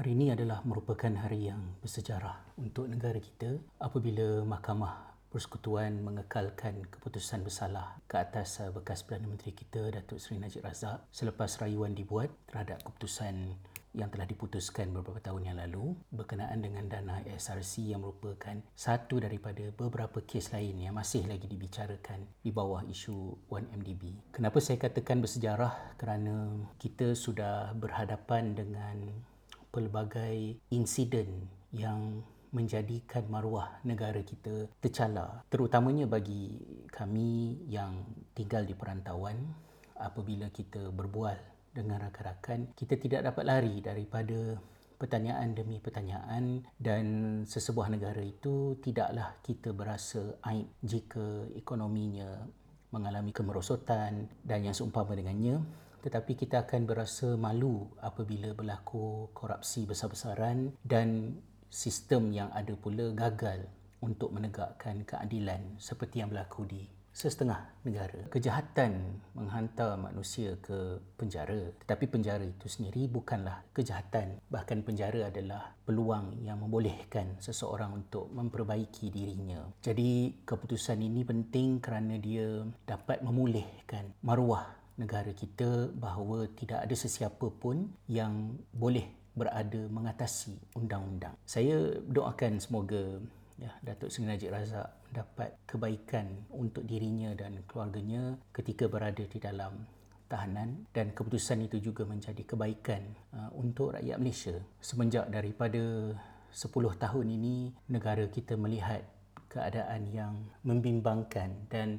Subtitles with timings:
[0.00, 7.44] Hari ini adalah merupakan hari yang bersejarah untuk negara kita apabila Mahkamah Persekutuan mengekalkan keputusan
[7.44, 12.32] bersalah ke atas uh, bekas Perdana Menteri kita Datuk Seri Najib Razak selepas rayuan dibuat
[12.48, 13.60] terhadap keputusan
[13.92, 19.68] yang telah diputuskan beberapa tahun yang lalu berkenaan dengan dana SRC yang merupakan satu daripada
[19.74, 24.32] beberapa kes lain yang masih lagi dibicarakan di bawah isu 1MDB.
[24.32, 26.00] Kenapa saya katakan bersejarah?
[26.00, 29.28] Kerana kita sudah berhadapan dengan
[29.70, 35.46] pelbagai insiden yang menjadikan maruah negara kita tercala.
[35.46, 36.58] Terutamanya bagi
[36.90, 38.02] kami yang
[38.34, 39.38] tinggal di perantauan
[39.94, 41.38] apabila kita berbual
[41.70, 44.58] dengan rakan-rakan kita tidak dapat lari daripada
[44.98, 47.04] pertanyaan demi pertanyaan dan
[47.46, 52.44] sesebuah negara itu tidaklah kita berasa aib jika ekonominya
[52.90, 55.62] mengalami kemerosotan dan yang seumpama dengannya
[56.00, 61.38] tetapi kita akan berasa malu apabila berlaku korupsi besar-besaran dan
[61.70, 63.68] sistem yang ada pula gagal
[64.00, 68.22] untuk menegakkan keadilan seperti yang berlaku di sesetengah negara.
[68.30, 74.40] Kejahatan menghantar manusia ke penjara, tetapi penjara itu sendiri bukanlah kejahatan.
[74.46, 79.60] Bahkan penjara adalah peluang yang membolehkan seseorang untuk memperbaiki dirinya.
[79.82, 87.48] Jadi keputusan ini penting kerana dia dapat memulihkan maruah negara kita bahawa tidak ada sesiapa
[87.56, 91.32] pun yang boleh berada mengatasi undang-undang.
[91.48, 93.16] Saya doakan semoga
[93.56, 99.88] ya Datuk Seri Najib Razak dapat kebaikan untuk dirinya dan keluarganya ketika berada di dalam
[100.30, 103.02] tahanan dan keputusan itu juga menjadi kebaikan
[103.34, 106.14] uh, untuk rakyat Malaysia semenjak daripada
[106.54, 106.70] 10
[107.02, 109.02] tahun ini negara kita melihat
[109.50, 111.98] keadaan yang membimbangkan dan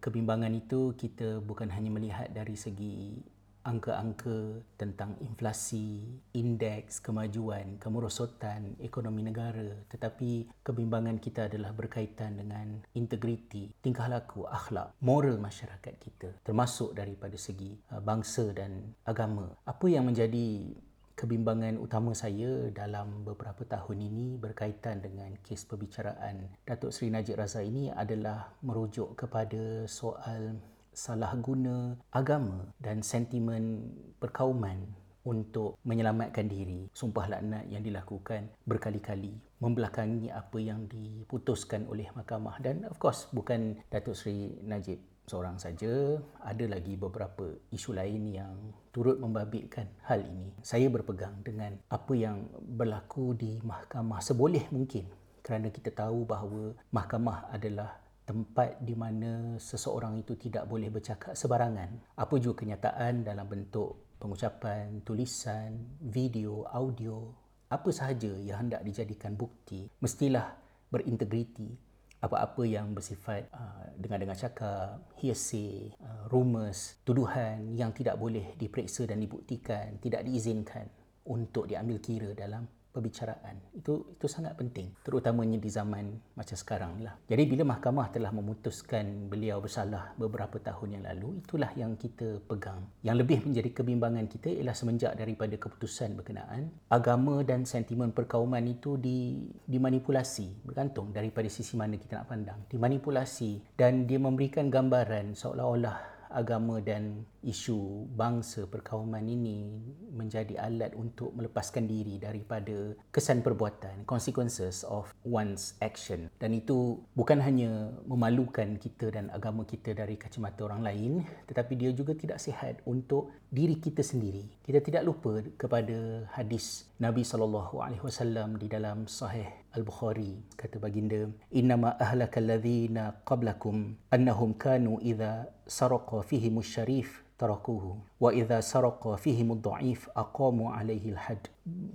[0.00, 3.20] kebimbangan itu kita bukan hanya melihat dari segi
[3.66, 6.06] angka-angka tentang inflasi,
[6.38, 14.94] indeks kemajuan, kemerosotan ekonomi negara tetapi kebimbangan kita adalah berkaitan dengan integriti, tingkah laku, akhlak,
[15.02, 19.50] moral masyarakat kita termasuk daripada segi uh, bangsa dan agama.
[19.66, 20.70] Apa yang menjadi
[21.16, 27.64] kebimbangan utama saya dalam beberapa tahun ini berkaitan dengan kes perbicaraan Datuk Seri Najib Razak
[27.64, 30.60] ini adalah merujuk kepada soal
[30.92, 33.88] salah guna agama dan sentimen
[34.20, 34.84] perkauman
[35.26, 36.86] untuk menyelamatkan diri.
[36.92, 43.80] Sumpah laknat yang dilakukan berkali-kali membelakangi apa yang diputuskan oleh mahkamah dan of course bukan
[43.88, 48.54] Datuk Seri Najib seorang saja, ada lagi beberapa isu lain yang
[48.94, 50.54] turut membabitkan hal ini.
[50.62, 55.06] Saya berpegang dengan apa yang berlaku di mahkamah seboleh mungkin
[55.42, 62.18] kerana kita tahu bahawa mahkamah adalah tempat di mana seseorang itu tidak boleh bercakap sebarangan.
[62.18, 67.30] Apa juga kenyataan dalam bentuk pengucapan, tulisan, video, audio,
[67.70, 70.58] apa sahaja yang hendak dijadikan bukti, mestilah
[70.90, 71.85] berintegriti.
[72.26, 79.22] Apa-apa yang bersifat uh, dengar-dengar cakap, hearsay, uh, rumors, tuduhan yang tidak boleh diperiksa dan
[79.22, 80.90] dibuktikan, tidak diizinkan
[81.26, 87.12] untuk diambil kira dalam perbicaraan itu itu sangat penting terutamanya di zaman macam sekarang lah.
[87.28, 92.80] Jadi bila mahkamah telah memutuskan beliau bersalah beberapa tahun yang lalu itulah yang kita pegang.
[93.04, 98.96] Yang lebih menjadi kebimbangan kita ialah semenjak daripada keputusan berkenaan agama dan sentimen perkauman itu
[98.96, 102.58] di dimanipulasi bergantung daripada sisi mana kita nak pandang.
[102.72, 109.70] Dimanipulasi dan dia memberikan gambaran seolah-olah agama dan isu bangsa perkauman ini
[110.10, 116.26] menjadi alat untuk melepaskan diri daripada kesan perbuatan consequences of one's action.
[116.42, 121.12] Dan itu bukan hanya memalukan kita dan agama kita dari kacamata orang lain
[121.46, 124.42] tetapi dia juga tidak sihat untuk diri kita sendiri.
[124.66, 129.46] Kita tidak lupa kepada hadis Nabi sallallahu alaihi wasallam di dalam sahih
[129.76, 130.56] Al-Bukhari.
[130.58, 138.60] Kata baginda innama ahlakal ladzina qablakum annahum kanu idza saraqa fihim syarif tarakuhu wa idza
[138.64, 141.48] saraqa fihim dhaif aqamu alaihi al-had.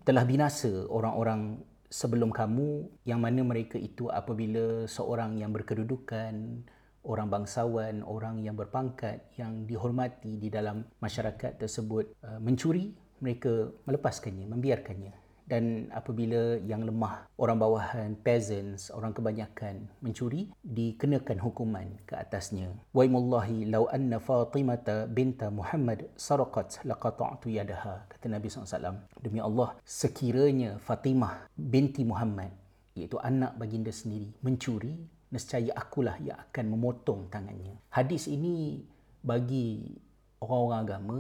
[0.05, 1.61] Telah binasa orang-orang
[1.91, 6.63] sebelum kamu yang mana mereka itu apabila seorang yang berkedudukan
[7.03, 14.45] orang bangsawan orang yang berpangkat yang dihormati di dalam masyarakat tersebut uh, mencuri mereka melepaskannya
[14.47, 15.13] membiarkannya
[15.51, 22.71] dan apabila yang lemah orang bawahan peasants orang kebanyakan mencuri dikenakan hukuman ke atasnya.
[22.95, 30.79] Waimullahi law anna fatimata binta muhammad sarqat laqata'tu yadaha kata nabi SAW demi Allah sekiranya
[30.79, 32.55] fatimah binti muhammad
[32.95, 34.95] iaitu anak baginda sendiri mencuri
[35.35, 37.75] nescaya akulah yang akan memotong tangannya.
[37.91, 38.87] Hadis ini
[39.19, 39.99] bagi
[40.39, 41.19] orang-orang agama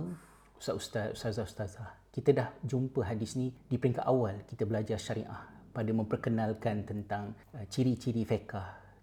[0.61, 5.41] ustaz-ustaz ustazah-ustazah Kita dah jumpa hadis ni di peringkat awal kita belajar syariah
[5.73, 8.53] pada memperkenalkan tentang uh, ciri-ciri fiqh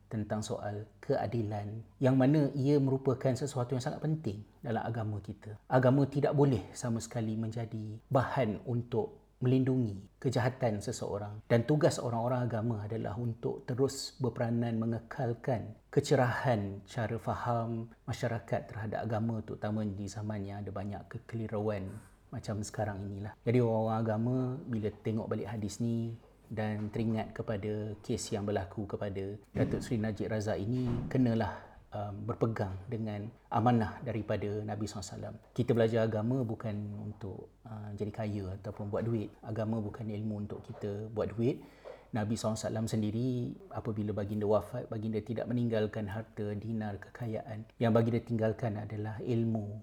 [0.09, 5.53] tentang soal keadilan yang mana ia merupakan sesuatu yang sangat penting dalam agama kita.
[5.69, 12.77] Agama tidak boleh sama sekali menjadi bahan untuk melindungi kejahatan seseorang dan tugas orang-orang agama
[12.83, 20.59] adalah untuk terus berperanan mengekalkan kecerahan cara faham masyarakat terhadap agama terutama di zaman yang
[20.63, 21.87] ada banyak kekeliruan
[22.29, 23.33] macam sekarang inilah.
[23.41, 24.37] Jadi orang-orang agama
[24.69, 26.13] bila tengok balik hadis ni
[26.49, 32.75] dan teringat kepada kes yang berlaku kepada Datuk Seri Najib Razak ini kenalah um, berpegang
[32.89, 35.37] dengan amanah daripada Nabi SAW.
[35.57, 39.33] Kita belajar agama bukan untuk uh, jadi kaya ataupun buat duit.
[39.45, 41.61] Agama bukan ilmu untuk kita buat duit.
[42.09, 47.69] Nabi SAW sendiri apabila baginda wafat, baginda tidak meninggalkan harta, dinar, kekayaan.
[47.77, 49.77] Yang baginda tinggalkan adalah ilmu,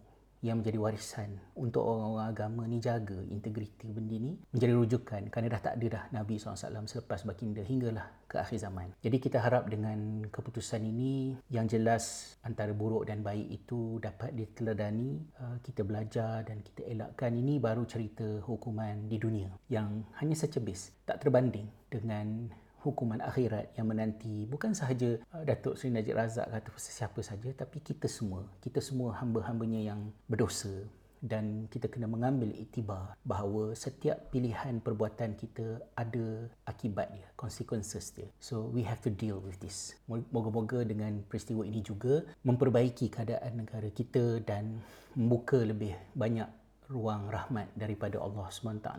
[0.45, 5.61] yang menjadi warisan untuk orang-orang agama ni jaga integriti benda ni menjadi rujukan kerana dah
[5.65, 8.93] tak ada dah Nabi SAW selepas baginda hinggalah ke akhir zaman.
[9.01, 15.17] Jadi kita harap dengan keputusan ini yang jelas antara buruk dan baik itu dapat diteladani,
[15.41, 20.93] uh, kita belajar dan kita elakkan ini baru cerita hukuman di dunia yang hanya secebis
[21.09, 22.53] tak terbanding dengan
[22.85, 27.81] hukuman akhirat yang menanti bukan sahaja uh, Datuk Seri Najib Razak atau sesiapa saja tapi
[27.81, 30.85] kita semua kita semua hamba-hambanya yang berdosa
[31.25, 38.29] dan kita kena mengambil iktibar bahawa setiap pilihan perbuatan kita ada akibat dia, consequences dia.
[38.37, 39.97] So we have to deal with this.
[40.05, 44.85] Moga-moga dengan peristiwa ini juga memperbaiki keadaan negara kita dan
[45.17, 46.45] membuka lebih banyak
[46.93, 48.89] ruang rahmat daripada Allah SWT.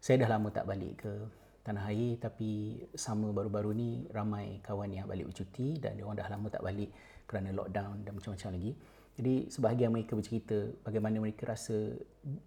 [0.00, 1.12] Saya dah lama tak balik ke
[1.64, 6.28] tanah air tapi sama baru-baru ni ramai kawan yang balik bercuti dan dia orang dah
[6.28, 6.92] lama tak balik
[7.24, 8.72] kerana lockdown dan macam-macam lagi.
[9.14, 11.94] Jadi sebahagian mereka bercerita bagaimana mereka rasa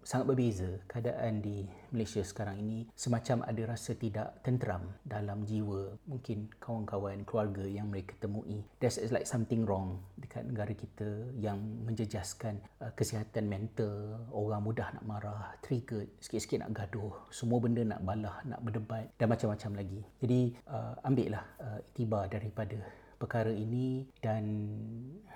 [0.02, 1.62] sangat berbeza keadaan di
[1.94, 8.18] Malaysia sekarang ini semacam ada rasa tidak tenteram dalam jiwa mungkin kawan-kawan keluarga yang mereka
[8.18, 8.66] temui.
[8.82, 15.04] There's like something wrong dekat negara kita yang menjejaskan uh, kesihatan mental, orang mudah nak
[15.06, 20.00] marah, trigger, sikit-sikit nak gaduh, semua benda nak balah, nak berdebat dan macam-macam lagi.
[20.20, 22.76] Jadi uh, ambillah uh, itibar daripada
[23.18, 24.46] perkara ini dan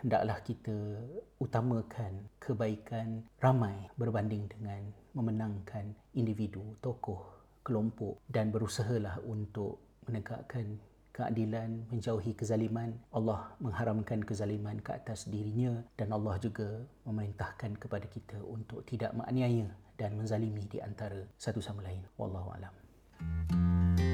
[0.01, 1.03] hendaklah kita
[1.43, 4.83] utamakan kebaikan ramai berbanding dengan
[5.13, 7.21] memenangkan individu, tokoh,
[7.67, 10.79] kelompok dan berusahalah untuk menegakkan
[11.13, 12.97] keadilan, menjauhi kezaliman.
[13.13, 19.69] Allah mengharamkan kezaliman ke atas dirinya dan Allah juga memerintahkan kepada kita untuk tidak menganiaya
[20.01, 22.01] dan menzalimi di antara satu sama lain.
[22.17, 22.75] Wallahu a'lam.
[23.23, 24.12] thank you